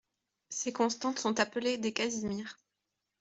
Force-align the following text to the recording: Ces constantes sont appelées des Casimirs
Ces 0.49 0.73
constantes 0.73 1.19
sont 1.19 1.39
appelées 1.39 1.77
des 1.77 1.93
Casimirs 1.93 2.57